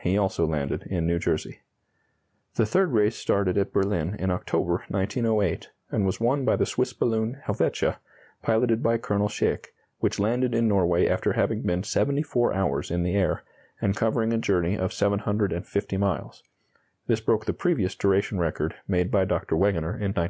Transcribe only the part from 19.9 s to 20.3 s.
in 1905.